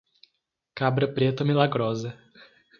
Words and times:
Cabra 0.73 1.07
preta 1.07 1.45
milagrosa 1.45 2.17